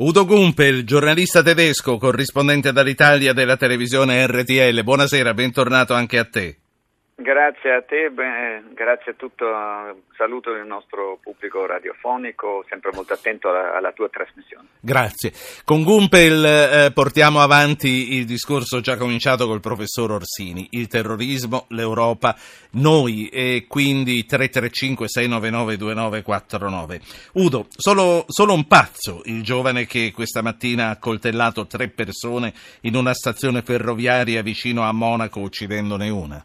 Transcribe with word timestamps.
Udo 0.00 0.26
Gumpel, 0.26 0.84
giornalista 0.84 1.42
tedesco, 1.42 1.98
corrispondente 1.98 2.70
dall'Italia 2.70 3.32
della 3.32 3.56
televisione 3.56 4.24
RTL. 4.28 4.84
Buonasera, 4.84 5.34
bentornato 5.34 5.92
anche 5.92 6.18
a 6.18 6.24
te. 6.24 6.56
Grazie 7.20 7.74
a 7.74 7.82
te, 7.82 8.10
beh, 8.10 8.74
grazie 8.74 9.10
a 9.10 9.14
tutto, 9.16 9.44
saluto 10.16 10.52
il 10.52 10.64
nostro 10.64 11.18
pubblico 11.20 11.66
radiofonico, 11.66 12.64
sempre 12.68 12.92
molto 12.94 13.12
attento 13.12 13.48
alla, 13.48 13.76
alla 13.76 13.90
tua 13.90 14.08
trasmissione. 14.08 14.68
Grazie. 14.78 15.32
Con 15.64 15.82
Gumpel 15.82 16.44
eh, 16.44 16.92
portiamo 16.92 17.40
avanti 17.40 18.14
il 18.14 18.24
discorso 18.24 18.80
già 18.80 18.96
cominciato 18.96 19.48
col 19.48 19.58
professor 19.58 20.12
Orsini, 20.12 20.68
il 20.70 20.86
terrorismo, 20.86 21.66
l'Europa, 21.70 22.36
noi 22.74 23.28
e 23.30 23.64
quindi 23.66 24.24
335-699-2949. 24.24 27.00
Udo, 27.32 27.66
solo, 27.76 28.26
solo 28.28 28.52
un 28.52 28.68
pazzo, 28.68 29.22
il 29.24 29.42
giovane 29.42 29.86
che 29.86 30.12
questa 30.14 30.40
mattina 30.40 30.90
ha 30.90 30.98
coltellato 30.98 31.66
tre 31.66 31.88
persone 31.88 32.52
in 32.82 32.94
una 32.94 33.12
stazione 33.12 33.62
ferroviaria 33.62 34.40
vicino 34.40 34.82
a 34.82 34.92
Monaco 34.92 35.40
uccidendone 35.40 36.08
una. 36.10 36.40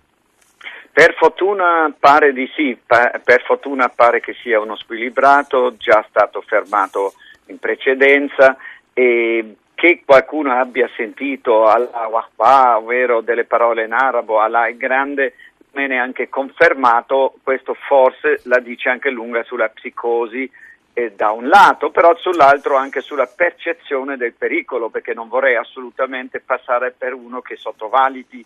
Per 0.93 1.15
fortuna 1.15 1.91
pare 1.99 2.33
di 2.33 2.47
sì, 2.55 2.77
per 2.85 3.41
fortuna 3.43 3.89
pare 3.89 4.19
che 4.19 4.35
sia 4.43 4.59
uno 4.59 4.75
squilibrato, 4.75 5.75
già 5.75 6.05
stato 6.07 6.41
fermato 6.41 7.13
in 7.47 7.57
precedenza 7.57 8.55
e 8.93 9.55
che 9.73 10.03
qualcuno 10.05 10.53
abbia 10.53 10.87
sentito 10.95 11.65
Allah 11.65 12.07
Wahba, 12.07 12.77
ovvero 12.77 13.21
delle 13.21 13.45
parole 13.45 13.85
in 13.85 13.91
arabo, 13.91 14.39
Allah 14.39 14.67
è 14.67 14.75
grande, 14.75 15.33
viene 15.71 15.97
anche 15.97 16.29
confermato, 16.29 17.33
questo 17.41 17.73
forse 17.73 18.41
la 18.43 18.59
dice 18.59 18.89
anche 18.89 19.09
lunga 19.09 19.41
sulla 19.43 19.69
psicosi 19.69 20.47
eh, 20.93 21.13
da 21.15 21.31
un 21.31 21.47
lato, 21.47 21.89
però 21.89 22.15
sull'altro 22.15 22.75
anche 22.75 23.01
sulla 23.01 23.25
percezione 23.25 24.15
del 24.15 24.33
pericolo, 24.33 24.89
perché 24.89 25.15
non 25.15 25.27
vorrei 25.27 25.55
assolutamente 25.55 26.39
passare 26.39 26.93
per 26.95 27.13
uno 27.13 27.41
che 27.41 27.55
sottovaluti 27.55 28.45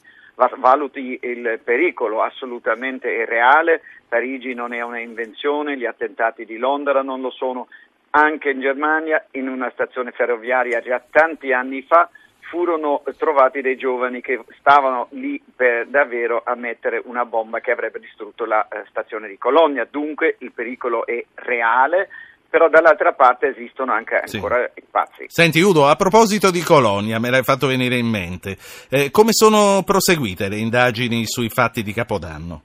valuti 0.58 1.20
il 1.22 1.60
pericolo, 1.64 2.22
assolutamente 2.22 3.24
è 3.24 3.26
reale, 3.26 3.82
Parigi 4.08 4.54
non 4.54 4.74
è 4.74 4.82
una 4.82 5.00
invenzione, 5.00 5.78
gli 5.78 5.86
attentati 5.86 6.46
di 6.46 6.58
Londra 6.58 7.02
non 7.02 7.22
lo 7.22 7.32
sono, 7.32 7.68
anche 8.12 8.52
in 8.52 8.62
Germania 8.62 9.26
in 9.32 9.48
una 9.48 9.70
stazione 9.72 10.12
ferroviaria 10.12 10.80
già 10.82 11.04
tanti 11.10 11.52
anni 11.52 11.82
fa 11.82 12.10
furono 12.50 13.04
trovati 13.18 13.62
dei 13.62 13.76
giovani 13.76 14.22
che 14.22 14.40
stavano 14.60 15.08
lì 15.12 15.42
per 15.54 15.88
davvero 15.88 16.42
a 16.46 16.56
mettere 16.56 17.02
una 17.04 17.26
bomba 17.26 17.60
che 17.60 17.72
avrebbe 17.72 18.00
distrutto 18.00 18.46
la 18.46 18.66
eh, 18.68 18.84
stazione 18.90 19.28
di 19.28 19.38
Colonia, 19.38 19.86
dunque 19.90 20.38
il 20.40 20.52
pericolo 20.54 21.06
è 21.06 21.24
reale, 21.36 22.10
però 22.50 22.70
dall'altra 22.70 23.14
parte 23.14 23.48
esistono 23.48 23.92
anche 23.92 24.16
ancora 24.16 24.70
sì. 24.74 24.80
i 24.80 24.84
pazzi. 24.90 25.26
Senti 25.28 25.60
Udo, 25.62 25.88
a 25.88 25.96
proposito 25.96 26.52
di 26.52 26.62
Colonia, 26.62 27.20
me 27.20 27.30
l'hai 27.30 27.44
fatto 27.44 27.68
venire 27.68 27.98
in 27.98 28.08
mente, 28.08 28.58
eh, 28.90 29.12
come 29.12 29.32
sono 29.32 29.84
proseguite 29.84 30.50
le 30.50 30.58
indagini 30.58 31.26
sui 31.26 31.50
fatti 31.50 31.84
di 31.84 31.94
Capodanno? 31.94 32.62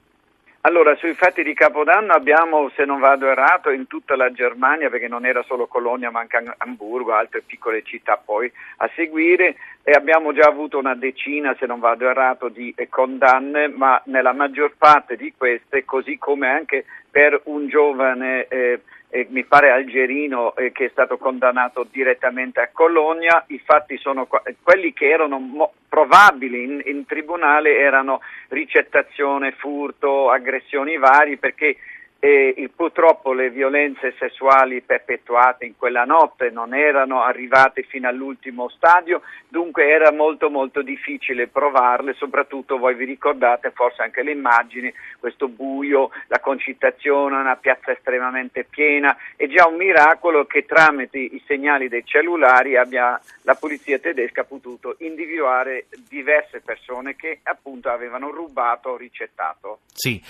Allora, 0.65 0.95
sui 0.95 1.15
fatti 1.15 1.43
di 1.43 1.55
Capodanno 1.55 2.13
abbiamo, 2.13 2.71
se 2.77 2.85
non 2.85 3.01
vado 3.01 3.29
errato, 3.29 3.71
in 3.71 3.89
tutta 3.89 4.15
la 4.15 4.31
Germania, 4.31 4.91
perché 4.91 5.09
non 5.09 5.27
era 5.27 5.43
solo 5.43 5.67
Colonia 5.67 6.13
ma 6.13 6.21
anche 6.21 6.41
Hamburgo, 6.59 7.15
altre 7.15 7.43
piccole 7.45 7.83
città 7.83 8.17
poi 8.17 8.51
a 8.77 8.89
seguire, 8.95 9.57
e 9.83 9.91
abbiamo 9.91 10.33
già 10.33 10.47
avuto 10.47 10.79
una 10.79 10.95
decina, 10.95 11.57
se 11.59 11.67
non 11.67 11.81
vado 11.81 12.09
errato, 12.09 12.49
di 12.49 12.73
condanne, 12.89 13.67
ma 13.67 14.01
nella 14.05 14.33
maggior 14.33 14.75
parte 14.79 15.17
di 15.17 15.35
queste, 15.37 15.85
così 15.85 16.17
come 16.17 16.49
anche 16.49 16.85
per 17.11 17.41
un 17.47 17.67
giovane 17.67 18.47
eh, 18.47 18.83
eh, 19.15 19.27
mi 19.29 19.45
pare 19.45 19.71
algerino 19.71 20.57
eh, 20.57 20.73
che 20.73 20.87
è 20.87 20.89
stato 20.89 21.19
condannato 21.19 21.87
direttamente 21.91 22.61
a 22.61 22.71
Colonia, 22.73 23.45
i 23.49 23.61
fatti 23.63 23.99
sono 23.99 24.27
quelli 24.63 24.95
che 24.95 25.11
erano 25.11 25.39
mo- 25.39 25.75
probabili 25.87 26.65
in, 26.65 26.83
in 26.87 27.05
tribunale 27.05 27.77
erano 27.77 28.23
ricettazione, 28.49 29.53
furto, 29.53 30.31
aggressioni 30.31 30.97
vari 30.97 31.37
perché 31.37 31.77
e 32.25 32.71
purtroppo 32.73 33.33
le 33.33 33.51
violenze 33.51 34.15
sessuali 34.17 34.81
perpetuate 34.81 35.65
in 35.65 35.77
quella 35.77 36.05
notte 36.05 36.51
non 36.51 36.73
erano 36.73 37.21
arrivate 37.21 37.83
fino 37.83 38.07
all'ultimo 38.07 38.69
stadio, 38.69 39.23
dunque 39.49 39.91
era 39.91 40.13
molto 40.13 40.49
molto 40.49 40.83
difficile 40.83 41.49
provarle, 41.49 42.15
soprattutto 42.15 42.79
voi 42.79 42.95
vi 42.95 43.07
ricordate 43.07 43.73
forse 43.75 44.03
anche 44.03 44.23
le 44.23 44.31
immagini, 44.31 44.95
questo 45.19 45.49
buio, 45.49 46.11
la 46.29 46.39
concitazione, 46.39 47.41
una 47.41 47.57
piazza 47.57 47.91
estremamente 47.91 48.67
piena, 48.71 49.17
è 49.35 49.49
già 49.49 49.67
un 49.67 49.75
miracolo 49.75 50.45
che 50.45 50.65
tramite 50.65 51.19
i 51.19 51.43
segnali 51.45 51.89
dei 51.89 52.05
cellulari 52.07 52.77
abbia 52.77 53.21
la 53.43 53.55
polizia 53.57 53.99
tedesca 53.99 54.45
potuto 54.45 54.95
individuare 55.01 55.87
diverse 56.09 56.61
persone 56.65 57.17
che 57.17 57.41
appunto 57.43 57.89
avevano 57.89 58.31
rubato 58.31 58.91
o 58.91 58.97
ricettato. 58.97 59.81
Sì, 59.93 60.23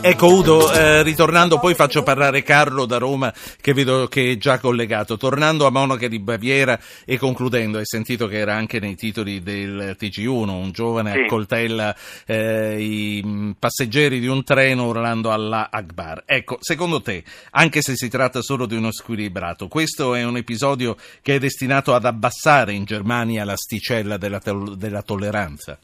ecco 0.00 0.26
Udo, 0.26 0.72
eh, 0.72 1.02
ritornando 1.02 1.38
tornando, 1.40 1.58
poi 1.58 1.74
faccio 1.74 2.02
parlare 2.02 2.42
Carlo 2.42 2.84
da 2.84 2.98
Roma 2.98 3.32
che 3.60 3.72
vedo 3.72 4.08
che 4.08 4.32
è 4.32 4.36
già 4.36 4.58
collegato. 4.58 5.16
Tornando 5.16 5.66
a 5.66 5.70
Monaca 5.70 6.06
di 6.06 6.18
Baviera 6.18 6.78
e 7.06 7.16
concludendo, 7.16 7.78
hai 7.78 7.86
sentito 7.86 8.26
che 8.26 8.38
era 8.38 8.54
anche 8.54 8.78
nei 8.78 8.94
titoli 8.94 9.42
del 9.42 9.96
TG1, 9.98 10.48
un 10.48 10.70
giovane 10.72 11.12
sì. 11.12 11.18
accoltella 11.20 11.96
eh, 12.26 12.76
i 12.78 13.54
passeggeri 13.58 14.20
di 14.20 14.26
un 14.26 14.44
treno 14.44 14.86
urlando 14.86 15.30
Allah 15.30 15.68
Akbar. 15.70 16.24
Ecco, 16.26 16.58
secondo 16.60 17.00
te, 17.00 17.24
anche 17.52 17.80
se 17.80 17.96
si 17.96 18.08
tratta 18.08 18.42
solo 18.42 18.66
di 18.66 18.76
uno 18.76 18.92
squilibrato, 18.92 19.68
questo 19.68 20.14
è 20.14 20.22
un 20.24 20.36
episodio 20.36 20.96
che 21.22 21.36
è 21.36 21.38
destinato 21.38 21.94
ad 21.94 22.04
abbassare 22.04 22.72
in 22.72 22.84
Germania 22.84 23.44
l'asticella 23.44 24.18
della, 24.18 24.40
to- 24.40 24.74
della 24.74 25.02
tolleranza? 25.02 25.78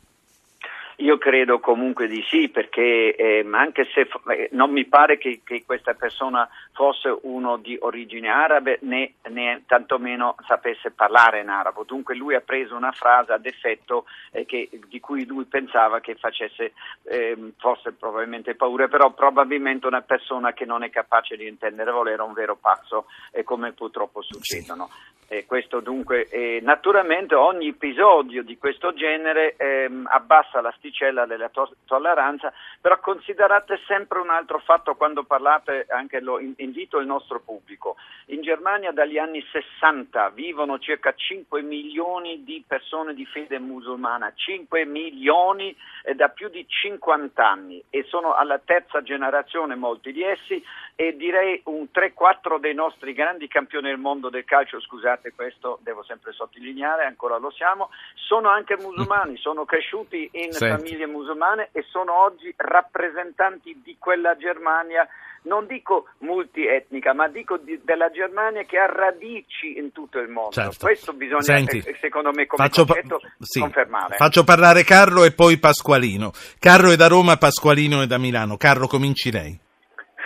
Io 1.00 1.18
credo 1.18 1.60
comunque 1.60 2.06
di 2.06 2.24
sì, 2.26 2.48
perché 2.48 3.14
eh, 3.14 3.46
anche 3.52 3.86
se 3.92 4.08
eh, 4.30 4.48
non 4.52 4.70
mi 4.70 4.86
pare 4.86 5.18
che, 5.18 5.42
che, 5.44 5.62
questa 5.66 5.92
persona 5.92 6.48
fosse 6.72 7.14
uno 7.22 7.58
di 7.58 7.76
origine 7.78 8.28
arabe 8.28 8.78
né, 8.82 9.12
né 9.28 9.64
tantomeno 9.66 10.36
sapesse 10.46 10.92
parlare 10.92 11.40
in 11.40 11.50
arabo, 11.50 11.84
dunque 11.84 12.14
lui 12.14 12.34
ha 12.34 12.40
preso 12.40 12.74
una 12.74 12.92
frase 12.92 13.32
ad 13.32 13.44
effetto 13.44 14.06
eh, 14.30 14.46
che, 14.46 14.70
di 14.86 14.98
cui 14.98 15.26
lui 15.26 15.44
pensava 15.44 16.00
che 16.00 16.14
facesse 16.14 16.72
ehm, 17.02 17.52
forse 17.58 17.92
probabilmente 17.92 18.54
paura, 18.54 18.88
però 18.88 19.10
probabilmente 19.10 19.86
una 19.86 20.00
persona 20.00 20.54
che 20.54 20.64
non 20.64 20.82
è 20.82 20.88
capace 20.88 21.36
di 21.36 21.46
intendere 21.46 21.90
volere 21.90 22.22
un 22.22 22.32
vero 22.32 22.56
pazzo, 22.56 23.04
eh, 23.32 23.44
come 23.44 23.72
purtroppo 23.72 24.22
succedono. 24.22 24.88
E 25.28 25.44
questo 25.44 25.80
dunque, 25.80 26.28
eh, 26.28 26.60
naturalmente 26.62 27.34
ogni 27.34 27.68
episodio 27.68 28.44
di 28.44 28.56
questo 28.58 28.94
genere 28.94 29.56
ehm, 29.56 30.06
abbassa 30.08 30.60
l'asticella 30.60 31.26
della 31.26 31.48
to- 31.48 31.74
tolleranza, 31.84 32.52
però 32.80 33.00
considerate 33.00 33.80
sempre 33.88 34.20
un 34.20 34.30
altro 34.30 34.60
fatto 34.60 34.94
quando 34.94 35.24
parlate, 35.24 35.86
anche 35.88 36.20
lo 36.20 36.38
invito 36.38 36.98
il 36.98 37.06
nostro 37.06 37.40
pubblico. 37.40 37.96
In 38.26 38.42
Germania 38.42 38.92
dagli 38.92 39.18
anni 39.18 39.44
60 39.50 40.30
vivono 40.30 40.78
circa 40.78 41.12
5 41.12 41.60
milioni 41.60 42.44
di 42.44 42.62
persone 42.64 43.12
di 43.12 43.26
fede 43.26 43.58
musulmana, 43.58 44.32
5 44.32 44.84
milioni 44.84 45.76
eh, 46.04 46.14
da 46.14 46.28
più 46.28 46.48
di 46.48 46.64
50 46.68 47.44
anni 47.44 47.82
e 47.90 48.04
sono 48.04 48.34
alla 48.34 48.60
terza 48.64 49.02
generazione 49.02 49.74
molti 49.74 50.12
di 50.12 50.22
essi 50.22 50.62
e 50.94 51.16
direi 51.16 51.60
un 51.64 51.88
3-4 51.92 52.58
dei 52.58 52.74
nostri 52.74 53.12
grandi 53.12 53.48
campioni 53.48 53.88
del 53.88 53.98
mondo 53.98 54.30
del 54.30 54.44
calcio, 54.44 54.80
scusate, 54.80 55.14
scusate 55.16 55.32
questo 55.34 55.78
devo 55.82 56.02
sempre 56.04 56.32
sottolineare, 56.32 57.04
ancora 57.04 57.38
lo 57.38 57.50
siamo, 57.50 57.90
sono 58.14 58.48
anche 58.48 58.76
musulmani, 58.78 59.36
sono 59.38 59.64
cresciuti 59.64 60.28
in 60.32 60.52
Senti. 60.52 60.82
famiglie 60.82 61.06
musulmane 61.06 61.70
e 61.72 61.82
sono 61.88 62.22
oggi 62.22 62.52
rappresentanti 62.56 63.80
di 63.82 63.96
quella 63.98 64.36
Germania 64.36 65.06
non 65.42 65.66
dico 65.66 66.08
multietnica, 66.18 67.14
ma 67.14 67.28
dico 67.28 67.56
di, 67.56 67.80
della 67.84 68.10
Germania 68.10 68.62
che 68.62 68.78
ha 68.78 68.86
radici 68.86 69.78
in 69.78 69.92
tutto 69.92 70.18
il 70.18 70.28
mondo. 70.28 70.50
Certo. 70.50 70.84
Questo 70.86 71.12
bisogna, 71.12 71.42
Senti, 71.42 71.78
eh, 71.78 71.96
secondo 72.00 72.32
me, 72.32 72.46
come 72.46 72.66
faccio 72.66 72.84
concetto, 72.84 73.20
pa- 73.20 73.28
sì. 73.38 73.60
confermare. 73.60 74.16
Faccio 74.16 74.42
parlare 74.42 74.82
Carlo 74.82 75.22
e 75.22 75.32
poi 75.32 75.58
Pasqualino. 75.58 76.32
Carlo 76.58 76.90
è 76.90 76.96
da 76.96 77.06
Roma, 77.06 77.36
Pasqualino 77.36 78.02
è 78.02 78.06
da 78.06 78.18
Milano. 78.18 78.56
Carlo, 78.56 78.88
cominci 78.88 79.30
lei. 79.30 79.56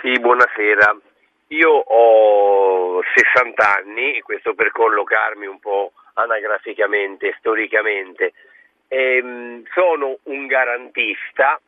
Sì, 0.01 0.19
buonasera. 0.19 1.10
Io 1.51 1.69
ho 1.69 3.01
60 3.03 3.75
anni, 3.77 4.21
questo 4.21 4.53
per 4.53 4.71
collocarmi 4.71 5.45
un 5.45 5.59
po' 5.59 5.91
anagraficamente, 6.13 7.35
storicamente, 7.39 8.31
ehm, 8.87 9.63
sono 9.73 10.17
un 10.23 10.47
garantista 10.47 11.59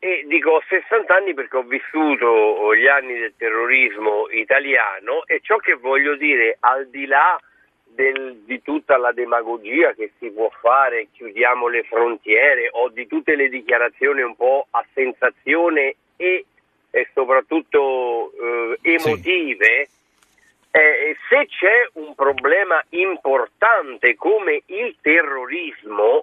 e 0.00 0.24
dico 0.26 0.50
ho 0.50 0.62
60 0.66 1.14
anni 1.14 1.34
perché 1.34 1.56
ho 1.56 1.62
vissuto 1.62 2.74
gli 2.74 2.88
anni 2.88 3.16
del 3.16 3.34
terrorismo 3.36 4.28
italiano 4.30 5.24
e 5.26 5.38
ciò 5.40 5.56
che 5.58 5.74
voglio 5.74 6.16
dire 6.16 6.56
al 6.58 6.88
di 6.88 7.06
là 7.06 7.40
del, 7.84 8.38
di 8.44 8.60
tutta 8.60 8.96
la 8.96 9.12
demagogia 9.12 9.92
che 9.92 10.10
si 10.18 10.32
può 10.32 10.50
fare, 10.60 11.06
chiudiamo 11.12 11.68
le 11.68 11.84
frontiere 11.84 12.70
o 12.72 12.88
di 12.88 13.06
tutte 13.06 13.36
le 13.36 13.48
dichiarazioni 13.48 14.22
un 14.22 14.34
po' 14.34 14.66
a 14.70 14.84
sensazione 14.92 15.94
e 16.16 16.46
e 16.92 17.08
soprattutto 17.14 18.30
eh, 18.32 18.78
emotive, 18.82 19.88
sì. 19.88 20.78
eh, 20.78 21.16
se 21.28 21.46
c'è 21.46 21.88
un 21.94 22.14
problema 22.14 22.84
importante 22.90 24.14
come 24.14 24.60
il 24.66 24.94
terrorismo, 25.00 26.20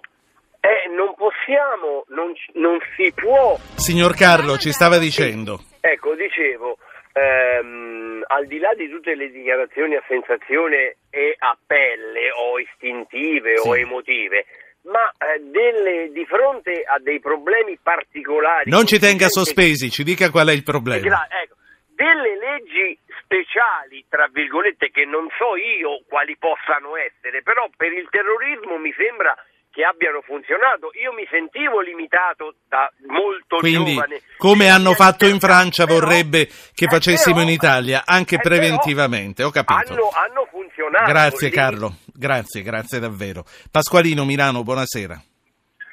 eh, 0.60 0.88
non 0.94 1.14
possiamo, 1.16 2.04
non, 2.08 2.32
non, 2.54 2.78
si 2.94 3.12
può. 3.12 3.58
Signor 3.74 4.14
Carlo, 4.14 4.56
ci 4.58 4.70
stava 4.70 4.98
dicendo. 4.98 5.58
Ecco, 5.80 6.14
dicevo, 6.14 6.78
ehm, 7.14 8.22
al 8.28 8.46
di 8.46 8.58
là 8.58 8.72
di 8.76 8.88
tutte 8.88 9.16
le 9.16 9.28
dichiarazioni 9.30 9.96
a 9.96 10.04
sensazione 10.06 10.98
e 11.10 11.34
a 11.36 11.58
pelle 11.66 12.30
o 12.30 12.60
istintive 12.60 13.56
sì. 13.56 13.68
o 13.68 13.76
emotive, 13.76 14.46
ma 14.82 15.12
eh, 15.18 15.40
delle, 15.40 16.10
di 16.12 16.24
fronte 16.24 16.82
a 16.82 16.98
dei 16.98 17.20
problemi 17.20 17.78
particolari... 17.82 18.70
Non 18.70 18.86
ci 18.86 18.98
tenga 18.98 19.28
sospesi, 19.28 19.90
ci 19.90 20.04
dica 20.04 20.30
qual 20.30 20.48
è 20.48 20.52
il 20.52 20.62
problema. 20.62 21.26
Ecco, 21.28 21.56
delle 21.94 22.38
leggi 22.38 22.98
speciali, 23.20 24.04
tra 24.08 24.28
virgolette, 24.32 24.90
che 24.90 25.04
non 25.04 25.28
so 25.36 25.56
io 25.56 26.00
quali 26.08 26.36
possano 26.38 26.96
essere, 26.96 27.42
però 27.42 27.68
per 27.76 27.92
il 27.92 28.08
terrorismo 28.08 28.78
mi 28.78 28.92
sembra 28.96 29.36
che 29.70 29.84
abbiano 29.84 30.20
funzionato. 30.22 30.90
Io 31.00 31.12
mi 31.12 31.26
sentivo 31.30 31.80
limitato 31.80 32.54
da 32.68 32.90
molto 33.06 33.58
Quindi, 33.58 33.94
giovane. 33.94 34.22
come 34.36 34.68
hanno 34.68 34.94
fatto 34.94 35.26
in 35.26 35.38
Francia, 35.38 35.86
però, 35.86 36.00
vorrebbe 36.00 36.48
che 36.74 36.86
facessimo 36.88 37.36
però, 37.36 37.46
in 37.46 37.52
Italia, 37.54 38.02
anche 38.04 38.38
preventivamente. 38.38 39.44
Ho 39.44 39.50
capito. 39.50 39.92
Hanno, 39.92 40.10
hanno 40.10 40.48
funzionato. 40.90 41.12
Grazie. 41.12 41.50
Carlo, 41.50 41.92
grazie, 42.12 42.62
grazie 42.62 42.98
davvero. 42.98 43.44
Pasqualino 43.70 44.24
Milano, 44.24 44.62
buonasera. 44.62 45.22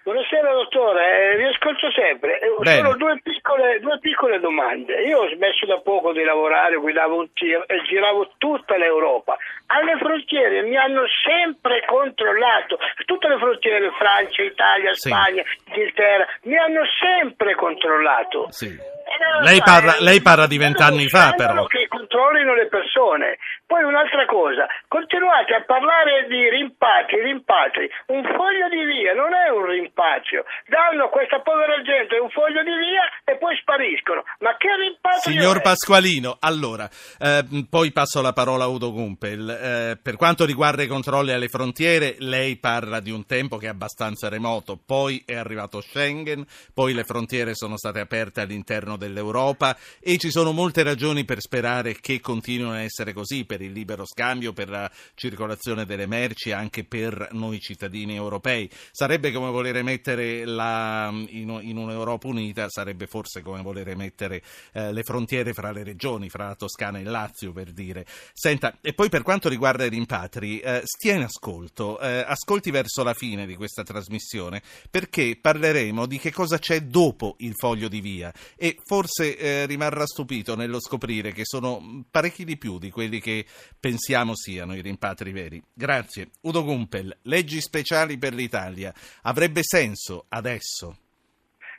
Buonasera 0.03 0.53
dottore, 0.53 1.33
eh, 1.33 1.35
vi 1.35 1.43
ascolto 1.43 1.91
sempre. 1.91 2.39
Eh, 2.39 2.55
Bene. 2.59 2.77
Sono 2.77 2.95
due 2.95 3.19
piccole, 3.21 3.79
due 3.81 3.99
piccole, 3.99 4.39
domande. 4.39 5.01
Io 5.03 5.19
ho 5.19 5.27
smesso 5.35 5.65
da 5.65 5.81
poco 5.81 6.13
di 6.13 6.23
lavorare, 6.23 6.77
guidavo 6.77 7.19
un 7.19 7.33
tir 7.33 7.61
e 7.67 7.81
giravo 7.83 8.31
tutta 8.37 8.77
l'Europa. 8.77 9.35
Alle 9.65 9.97
frontiere 9.97 10.61
mi 10.61 10.77
hanno 10.77 11.03
sempre 11.25 11.83
controllato, 11.85 12.77
tutte 13.05 13.27
le 13.27 13.37
frontiere, 13.37 13.91
Francia, 13.99 14.43
Italia, 14.43 14.93
sì. 14.93 15.09
Spagna, 15.09 15.43
Inghilterra, 15.65 16.25
mi 16.43 16.55
hanno 16.55 16.83
sempre 16.97 17.55
controllato. 17.55 18.47
Sì. 18.51 18.95
Lei 19.41 19.61
parla, 19.63 19.95
lei 19.99 20.21
parla 20.21 20.47
di 20.47 20.57
vent'anni 20.57 21.07
fa 21.07 21.33
però. 21.33 21.65
Che 21.65 21.87
controllino 21.87 22.53
le 22.55 22.67
persone. 22.67 23.37
Poi 23.65 23.83
un'altra 23.83 24.25
cosa, 24.25 24.65
continuate 24.87 25.53
a 25.53 25.63
parlare 25.63 26.25
di 26.27 26.49
rimpatri, 26.49 27.21
rimpatri. 27.21 27.89
Un 28.07 28.23
foglio 28.23 28.69
di 28.69 28.83
via 28.85 29.13
non 29.13 29.33
è 29.33 29.49
un 29.49 29.65
rimpatrio. 29.65 30.45
Danno 30.67 31.05
a 31.05 31.09
questa 31.09 31.41
povera 31.41 31.81
gente 31.81 32.17
un 32.17 32.29
foglio 32.29 32.63
di 32.63 32.75
via 32.75 33.03
e 33.23 33.37
poi 33.37 33.55
spariscono. 33.57 34.23
Ma 34.39 34.55
che 34.57 34.69
rimpatrio 34.75 35.33
Signor 35.33 35.57
è? 35.57 35.61
Pasqualino, 35.61 36.37
allora, 36.39 36.89
eh, 37.19 37.43
poi 37.69 37.91
passo 37.91 38.21
la 38.21 38.33
parola 38.33 38.63
a 38.63 38.67
Udo 38.67 38.91
Gumpel. 38.91 39.49
Eh, 39.49 39.99
per 40.01 40.15
quanto 40.15 40.45
riguarda 40.45 40.83
i 40.83 40.87
controlli 40.87 41.31
alle 41.31 41.47
frontiere, 41.47 42.15
lei 42.19 42.57
parla 42.57 42.99
di 42.99 43.11
un 43.11 43.25
tempo 43.25 43.57
che 43.57 43.67
è 43.67 43.69
abbastanza 43.69 44.29
remoto. 44.29 44.79
Poi 44.83 45.23
è 45.25 45.35
arrivato 45.35 45.81
Schengen, 45.81 46.45
poi 46.73 46.93
le 46.93 47.03
frontiere 47.03 47.53
sono 47.53 47.77
state 47.77 47.99
aperte 47.99 48.41
all'interno 48.41 48.96
dell'Europa 48.97 49.77
e 49.99 50.17
ci 50.17 50.31
sono 50.31 50.51
molte 50.51 50.83
ragioni 50.83 51.23
per 51.23 51.39
sperare 51.39 51.95
che 51.99 52.19
continuino 52.19 52.71
a 52.71 52.81
essere 52.81 53.13
così 53.13 53.45
per 53.45 53.61
il 53.61 53.71
libero 53.71 54.05
scambio, 54.05 54.53
per 54.53 54.69
la 54.69 54.91
circolazione 55.15 55.85
delle 55.85 56.07
merci, 56.07 56.51
anche 56.51 56.83
per 56.83 57.29
noi 57.31 57.59
cittadini 57.59 58.15
europei. 58.15 58.69
Sarebbe 58.91 59.31
come 59.31 59.49
volere 59.49 59.83
mettere 59.83 60.45
la, 60.45 61.09
in, 61.11 61.59
in, 61.61 61.77
un'Europa 61.77 62.27
unita, 62.27 62.69
sarebbe 62.69 63.07
forse 63.07 63.41
come 63.41 63.61
volere 63.61 63.95
mettere 63.95 64.41
eh, 64.73 64.91
le 64.91 65.03
frontiere 65.03 65.53
fra 65.53 65.71
le 65.71 65.83
regioni, 65.83 66.29
fra 66.29 66.47
la 66.47 66.55
Toscana 66.55 66.97
e 66.97 67.01
il 67.01 67.09
Lazio, 67.09 67.51
per 67.51 67.71
dire. 67.71 68.05
Senta, 68.33 68.77
e 68.81 68.93
poi 68.93 69.09
per 69.09 69.23
quanto 69.23 69.49
riguarda 69.49 69.85
i 69.85 69.89
rimpatri, 69.89 70.59
eh, 70.59 70.81
stia 70.83 71.15
in 71.15 71.23
ascolto, 71.23 71.99
eh, 71.99 72.23
ascolti 72.27 72.71
verso 72.71 73.03
la 73.03 73.13
fine 73.13 73.45
di 73.45 73.55
questa 73.55 73.83
trasmissione, 73.83 74.61
perché 74.89 75.37
parleremo 75.39 76.05
di 76.05 76.17
che 76.17 76.31
cosa 76.31 76.57
c'è 76.57 76.81
dopo 76.81 77.35
il 77.39 77.53
foglio 77.55 77.87
di 77.87 78.01
via 78.01 78.33
e 78.55 78.77
forse 78.87 79.37
eh, 79.37 79.65
rimarrà 79.65 80.05
stupito 80.05 80.55
nello 80.55 80.79
scoprire 80.79 81.33
che 81.33 81.43
sono 81.43 82.05
parecchi 82.09 82.45
di 82.45 82.57
più 82.57 82.79
di 82.79 82.89
quelli 82.89 83.19
che 83.19 83.45
pensiamo 83.79 84.33
siano 84.33 84.73
i 84.73 84.81
rimpatri 84.81 85.31
veri. 85.31 85.61
Grazie. 85.73 86.29
Udo 86.43 86.63
Gumpel, 86.63 87.17
leggi 87.23 87.59
speciali 87.59 88.17
per 88.17 88.33
l'Italia. 88.33 88.93
Avrebbe 89.23 89.59
senso 89.61 90.25
adesso? 90.29 90.99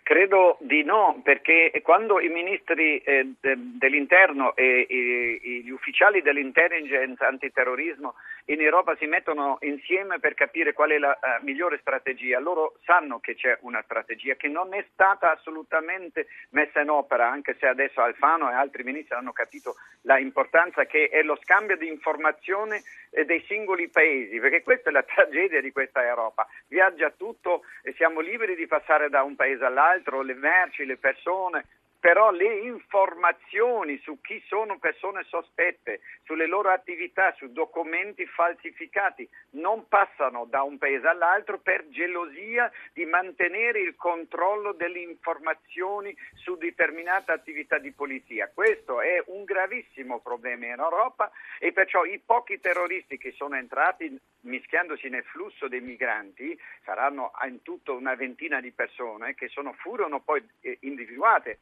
Credo 0.03 0.57
di 0.61 0.85
no, 0.85 1.21
perché 1.23 1.71
quando 1.83 2.19
i 2.19 2.29
ministri 2.29 2.97
eh, 2.99 3.35
de, 3.39 3.57
dell'interno 3.79 4.57
e, 4.57 4.87
e, 4.89 5.41
e, 5.43 5.61
gli 5.61 5.69
ufficiali 5.69 6.23
dell'intelligence 6.23 7.23
antiterrorismo 7.23 8.15
in 8.49 8.61
Europa 8.61 8.97
si 8.97 9.07
mettono 9.07 9.59
insieme 9.61 10.19
per 10.19 10.35
capire 10.35 10.73
qual 10.73 10.91
è 10.91 10.99
la 10.99 11.19
uh, 11.21 11.45
migliore 11.45 11.79
strategia, 11.81 12.39
loro 12.39 12.79
sanno 12.85 13.21
che 13.21 13.35
c'è 13.35 13.57
una 13.63 13.83
strategia 13.83 14.35
che 14.35 14.49
non 14.49 14.75
è 14.75 14.85
stata 14.93 15.33
assolutamente 15.33 16.29
messa 16.51 16.81
in 16.81 16.91
opera, 16.91 17.29
anche 17.31 17.57
se 17.59 17.67
adesso 17.67 18.01
Alfano 18.01 18.51
e 18.51 18.55
altri 18.55 18.85
ministri 18.85 19.15
hanno 19.15 19.33
capito 19.33 19.77
la 20.03 20.19
importanza 20.19 20.87
che 20.87 21.09
è 21.09 21.23
lo 21.23 21.39
scambio 21.43 21.77
di 21.77 21.89
informazioni 21.89 22.81
eh, 23.11 23.25
dei 23.25 23.45
singoli 23.47 23.89
paesi, 23.89 24.39
perché 24.41 24.63
questa 24.63 24.89
è 24.91 24.93
la 24.93 25.03
tragedia 25.09 25.61
di 25.61 25.73
questa 25.73 26.05
Europa. 26.05 26.47
Viaggia 26.69 27.11
tutto 27.11 27.63
e 27.83 27.93
siamo 27.95 28.21
liberi 28.21 28.57
di 28.57 28.67
passare 28.67 29.09
da 29.09 29.23
un 29.23 29.37
paese 29.37 29.65
all'altro 29.65 29.87
altro 29.99 30.23
le 30.23 30.35
merci, 30.35 30.85
le 30.85 30.97
persone, 30.97 31.65
però 32.01 32.31
le 32.31 32.61
informazioni 32.61 33.99
su 33.99 34.21
chi 34.21 34.43
sono 34.47 34.79
persone 34.79 35.25
sospette, 35.25 36.01
sulle 36.23 36.47
loro 36.47 36.71
attività, 36.71 37.35
su 37.37 37.51
documenti 37.51 38.25
falsificati, 38.27 39.29
non 39.51 39.89
passano 39.89 40.45
da 40.45 40.63
un 40.63 40.79
paese 40.79 41.09
all'altro 41.09 41.59
per 41.59 41.89
gelosia 41.89 42.71
di 42.93 43.05
mantenere 43.05 43.81
il 43.81 43.97
controllo 43.97 44.73
delle 44.73 45.01
informazioni 45.01 46.17
su 46.35 46.57
determinate 46.57 47.33
attività 47.33 47.79
di 47.79 47.91
polizia. 47.91 48.51
Questo 48.53 49.01
è 49.01 49.21
un 49.27 49.45
gravissimo 49.45 50.21
problema 50.21 50.67
in 50.67 50.79
Europa 50.79 51.31
e 51.59 51.73
perciò 51.73 52.05
i 52.05 52.21
pochi 52.25 52.61
terroristi 52.61 53.19
che 53.19 53.33
sono 53.33 53.57
entrati 53.57 54.17
mischiandosi 54.43 55.09
nel 55.09 55.25
flusso 55.25 55.67
dei 55.67 55.81
migranti, 55.81 56.59
saranno 56.85 57.33
in 57.47 57.63
tutto 57.63 57.97
una 57.97 58.15
ventina 58.15 58.61
di 58.61 58.71
persone 58.71 59.35
che 59.35 59.49
sono, 59.49 59.73
furono 59.73 60.21
poi 60.21 60.47
eh, 60.61 60.79
individuate 60.83 61.59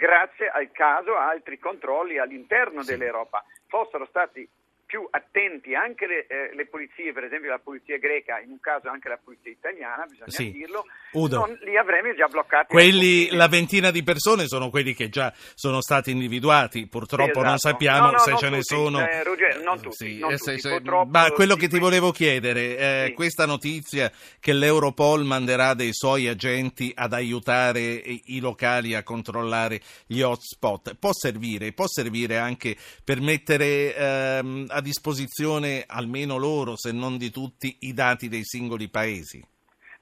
grazie 0.00 0.48
al 0.48 0.70
caso 0.72 1.14
a 1.14 1.28
altri 1.28 1.58
controlli 1.58 2.18
all'interno 2.18 2.82
sì. 2.82 2.92
dell'Europa. 2.92 3.44
Fossero 3.66 4.06
stati 4.06 4.48
più 4.90 5.06
attenti 5.08 5.72
anche 5.76 6.04
le, 6.08 6.26
eh, 6.26 6.50
le, 6.52 6.66
polizie, 6.66 7.12
per 7.12 7.22
esempio 7.22 7.48
la 7.48 7.60
polizia 7.62 7.96
greca, 7.96 8.40
in 8.40 8.50
un 8.50 8.58
caso 8.58 8.88
anche 8.88 9.08
la 9.08 9.20
polizia 9.22 9.52
italiana, 9.52 10.04
bisogna 10.04 10.30
sì. 10.30 10.50
dirlo, 10.50 10.84
Udo. 11.12 11.46
Non, 11.46 11.56
li 11.62 11.76
avremmo 11.76 12.12
già 12.12 12.26
bloccati. 12.26 12.72
Quelli, 12.72 13.30
la 13.30 13.46
ventina 13.46 13.92
di 13.92 14.02
persone 14.02 14.48
sono 14.48 14.68
quelli 14.68 14.92
che 14.92 15.08
già 15.08 15.32
sono 15.54 15.80
stati 15.80 16.10
individuati, 16.10 16.88
purtroppo 16.88 17.22
sì, 17.22 17.30
esatto. 17.30 17.48
non 17.48 17.58
sappiamo 17.58 18.06
no, 18.06 18.10
no, 18.10 18.18
se 18.18 18.30
non 18.30 18.38
ce 18.40 18.46
tutti, 18.46 18.56
ne 18.56 18.62
sono. 18.64 19.08
Eh, 19.08 19.22
Ruggero, 19.22 19.62
non 19.62 19.80
tutti, 19.80 19.94
sì, 19.94 20.18
non 20.18 20.32
eh, 20.32 20.36
tutti. 20.36 20.58
Se, 20.58 20.80
ma 21.06 21.30
quello 21.30 21.54
che 21.54 21.68
ti 21.68 21.78
volevo 21.78 22.10
chiedere, 22.10 22.76
eh, 22.76 23.12
questa 23.14 23.46
notizia 23.46 24.10
che 24.40 24.52
l'Europol 24.52 25.24
manderà 25.24 25.74
dei 25.74 25.92
suoi 25.92 26.26
agenti 26.26 26.92
ad 26.96 27.12
aiutare 27.12 27.80
i 27.80 28.40
locali 28.40 28.96
a 28.96 29.04
controllare 29.04 29.80
gli 30.04 30.20
hotspot, 30.20 30.96
può 30.96 31.12
servire, 31.12 31.70
può 31.70 31.86
servire 31.86 32.38
anche 32.38 32.76
per 33.04 33.20
mettere 33.20 33.94
ehm, 33.94 34.66
a 34.80 34.82
disposizione 34.82 35.84
almeno 35.86 36.36
loro, 36.36 36.76
se 36.76 36.90
non 36.90 37.16
di 37.18 37.30
tutti, 37.30 37.76
i 37.80 37.92
dati 37.92 38.28
dei 38.28 38.44
singoli 38.44 38.88
paesi? 38.88 39.46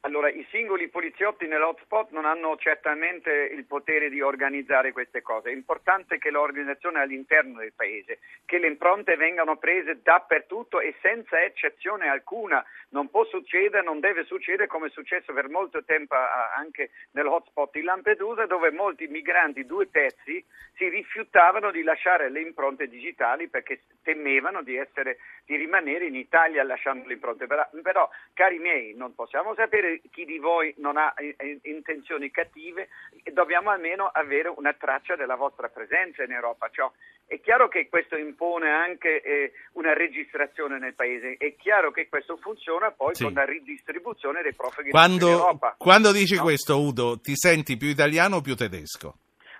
Allora, 0.09 0.31
i 0.31 0.47
singoli 0.49 0.89
poliziotti 0.89 1.47
nell'hotspot 1.47 2.13
non 2.13 2.25
hanno 2.25 2.57
certamente 2.57 3.31
il 3.31 3.67
potere 3.67 4.09
di 4.09 4.23
organizzare 4.23 4.91
queste 4.91 5.21
cose. 5.21 5.51
È 5.51 5.53
importante 5.53 6.17
che 6.17 6.31
l'organizzazione 6.31 6.99
all'interno 6.99 7.59
del 7.59 7.75
paese, 7.75 8.19
che 8.47 8.57
le 8.57 8.69
impronte 8.69 9.17
vengano 9.17 9.59
prese 9.59 10.01
dappertutto 10.01 10.81
e 10.81 10.95
senza 11.03 11.43
eccezione 11.43 12.09
alcuna. 12.09 12.65
Non 12.89 13.11
può 13.11 13.27
succedere, 13.27 13.85
non 13.85 14.01
deve 14.01 14.25
succedere 14.25 14.67
come 14.67 14.87
è 14.87 14.91
successo 14.91 15.35
per 15.35 15.51
molto 15.51 15.85
tempo 15.85 16.15
anche 16.15 16.89
nell'hotspot 17.11 17.73
di 17.73 17.83
Lampedusa, 17.83 18.47
dove 18.47 18.71
molti 18.71 19.09
migranti, 19.09 19.67
due 19.67 19.91
terzi, 19.91 20.43
si 20.75 20.89
rifiutavano 20.89 21.71
di 21.71 21.83
lasciare 21.83 22.31
le 22.31 22.41
impronte 22.41 22.89
digitali 22.89 23.49
perché 23.49 23.83
temevano 24.03 24.63
di, 24.63 24.77
essere, 24.77 25.19
di 25.45 25.57
rimanere 25.57 26.07
in 26.07 26.15
Italia 26.15 26.63
lasciando 26.63 27.07
le 27.07 27.15
impronte. 27.15 27.47
Però, 27.47 27.69
però, 27.83 28.09
cari 28.33 28.59
miei, 28.59 28.95
non 28.95 29.15
possiamo 29.15 29.55
sapere 29.55 29.98
chi 30.11 30.25
di 30.25 30.39
voi 30.39 30.75
non 30.79 30.97
ha 30.97 31.13
eh, 31.17 31.35
eh, 31.39 31.59
intenzioni 31.63 32.31
cattive, 32.31 32.89
dobbiamo 33.33 33.71
almeno 33.71 34.07
avere 34.07 34.53
una 34.55 34.73
traccia 34.73 35.17
della 35.17 35.37
vostra 35.37 35.69
presenza 35.69 36.23
in 36.23 36.33
Europa. 36.33 36.69
Cioè, 36.71 36.91
è 37.27 37.41
chiaro 37.41 37.69
che 37.69 37.89
questo 37.89 38.17
impone 38.17 38.71
anche 38.71 39.21
eh, 39.23 39.53
una 39.73 39.93
registrazione 39.93 40.79
nel 40.79 40.95
paese, 40.95 41.37
è 41.39 41.55
chiaro 41.57 41.91
che 41.91 42.09
questo 42.09 42.37
funziona 42.37 42.91
poi 42.91 43.15
sì. 43.15 43.25
con 43.25 43.35
la 43.35 43.45
ridistribuzione 43.45 44.43
dei 44.43 44.55
profughi 44.55 44.91
quando, 44.91 45.27
in 45.27 45.33
Europa. 45.33 45.75
Quando 45.79 46.13
dici 46.13 46.37
no? 46.37 46.43
questo, 46.43 46.81
Udo, 46.81 47.21
ti 47.21 47.37
senti 47.37 47.77
più 47.77 47.89
italiano 47.89 48.37
o 48.37 48.41
più 48.41 48.55
tedesco? 48.55 49.19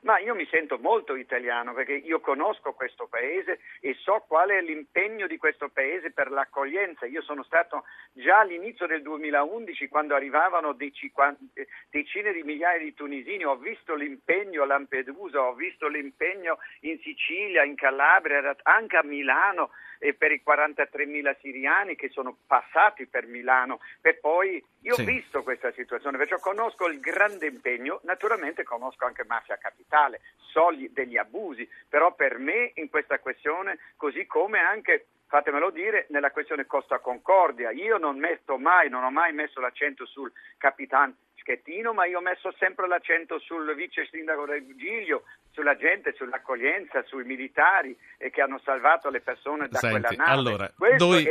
Ma 0.09 0.19
io 0.21 0.35
mi 0.35 0.49
sento 0.51 0.79
molto 0.79 1.17
italiano 1.17 1.75
perché 1.75 1.93
io 1.93 2.21
conosco 2.21 2.73
questo 2.73 3.09
paese 3.09 3.61
e 3.79 3.93
so 3.93 4.25
qual 4.27 4.49
è 4.49 4.63
l'impegno 4.63 5.27
di 5.27 5.37
questo 5.37 5.69
paese 5.69 6.13
per 6.13 6.31
l'accoglienza. 6.31 7.05
Io 7.05 7.21
sono 7.21 7.43
stato 7.43 7.85
già 8.13 8.39
all'inizio 8.39 8.87
del 8.87 9.03
2011 9.03 9.87
quando 9.89 10.15
arrivavano 10.15 10.73
decine 10.73 12.33
di 12.33 12.43
migliaia 12.43 12.79
di 12.79 12.95
tunisini, 12.95 13.45
ho 13.45 13.57
visto 13.57 13.95
l'impegno 13.95 14.63
a 14.63 14.67
Lampedusa, 14.67 15.43
ho 15.43 15.53
visto 15.53 15.89
l'impegno 15.89 16.57
in 16.81 16.99
Sicilia, 17.01 17.65
in 17.65 17.75
Calabria, 17.75 18.57
anche 18.63 18.97
a 18.97 19.05
Milano 19.05 19.73
e 19.99 20.15
per 20.15 20.33
i 20.33 20.43
43.000 20.47 21.37
siriani 21.41 21.97
che 21.97 22.09
sono 22.09 22.37
passati 22.47 23.07
per 23.07 23.27
Milano. 23.27 23.81
E 24.01 24.15
poi 24.15 24.65
io 24.83 24.95
sì. 24.95 25.03
ho 25.03 25.05
visto 25.05 25.43
questa 25.43 25.73
situazione, 25.73 26.17
perciò 26.17 26.39
conosco 26.39 26.87
il 26.87 27.01
grande 27.01 27.47
impegno, 27.47 28.01
naturalmente 28.05 28.63
conosco 28.63 29.05
anche 29.05 29.25
mafia 29.25 29.57
capitale, 29.57 30.21
so 30.37 30.69
degli 30.91 31.17
abusi, 31.17 31.69
però 31.89 32.15
per 32.15 32.39
me 32.39 32.73
in 32.75 32.89
questa 32.89 33.19
questione, 33.19 33.79
così 33.97 34.27
come 34.27 34.59
anche 34.59 35.09
fatemelo 35.29 35.71
dire, 35.71 36.07
nella 36.09 36.31
questione 36.31 36.67
Costa 36.67 36.99
Concordia. 37.01 37.71
Io 37.71 37.99
non 37.99 38.19
metto 38.19 38.57
mai, 38.59 38.89
non 38.89 39.05
ho 39.05 39.11
mai 39.11 39.33
messo 39.33 39.61
l'accento 39.61 40.07
sul 40.07 40.33
capitano 40.57 41.15
Schettino, 41.49 41.95
ma 41.95 42.05
io 42.05 42.19
ho 42.19 42.21
messo 42.21 42.53
sempre 42.59 42.87
l'accento 42.87 43.39
sul 43.39 43.75
vice 43.75 44.07
sindaco 44.11 44.45
del 44.45 44.67
Giglio, 44.77 45.23
sulla 45.51 45.75
gente, 45.77 46.13
sull'accoglienza, 46.15 47.03
sui 47.07 47.25
militari 47.25 47.97
eh, 48.19 48.29
che 48.29 48.43
hanno 48.43 48.61
salvato 48.63 49.09
le 49.09 49.23
persone 49.23 49.67
da 49.67 49.79
Senti, 49.79 49.99
quella 49.99 50.15
nave. 50.15 50.31
Allora, 50.31 50.71
noi, 50.99 51.27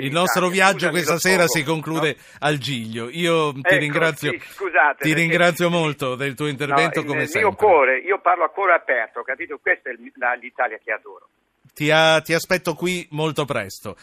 il 0.00 0.12
nostro 0.12 0.48
viaggio 0.48 0.88
Scusami, 0.88 0.92
questa 0.92 1.16
sera 1.16 1.46
si 1.46 1.64
conclude 1.64 2.16
no? 2.18 2.22
al 2.40 2.58
Giglio. 2.58 3.08
Io 3.08 3.52
ti 3.52 3.60
ecco, 3.62 3.76
ringrazio, 3.76 4.30
sì, 4.32 4.38
scusate, 4.40 5.04
ti 5.04 5.14
ringrazio 5.14 5.70
molto 5.70 6.16
del 6.16 6.34
tuo 6.34 6.48
intervento 6.48 7.00
no, 7.00 7.06
come 7.06 7.24
sempre. 7.24 7.40
Mio 7.40 7.54
cuore, 7.54 7.98
io 8.00 8.20
parlo 8.20 8.44
a 8.44 8.50
cuore 8.50 8.74
aperto, 8.74 9.22
capito? 9.22 9.58
Questa 9.58 9.88
è 9.88 9.94
l'Italia 9.94 10.76
che 10.84 10.92
adoro. 10.92 11.28
Ti, 11.74 11.90
a, 11.90 12.20
ti 12.20 12.34
aspetto 12.34 12.74
qui 12.74 13.06
molto 13.12 13.46
presto. 13.46 13.96